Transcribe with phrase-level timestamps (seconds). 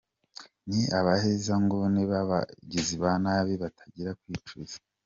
[0.67, 4.75] Ni Abahezanguni b’ababagizi banabi batagira kwicuza.”